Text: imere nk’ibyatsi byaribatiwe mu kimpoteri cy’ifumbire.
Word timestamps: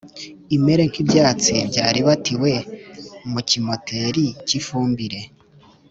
imere 0.55 0.81
nk’ibyatsi 0.89 1.53
byaribatiwe 1.69 2.51
mu 3.31 3.39
kimpoteri 3.49 4.25
cy’ifumbire. 4.47 5.21